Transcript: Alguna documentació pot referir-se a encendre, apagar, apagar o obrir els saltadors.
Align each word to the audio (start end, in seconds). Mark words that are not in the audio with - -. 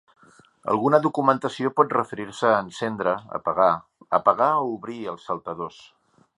Alguna 0.71 0.99
documentació 1.05 1.71
pot 1.81 1.93
referir-se 1.97 2.49
a 2.53 2.63
encendre, 2.67 3.15
apagar, 3.41 3.69
apagar 4.21 4.51
o 4.63 4.67
obrir 4.79 4.99
els 5.15 5.31
saltadors. 5.33 5.83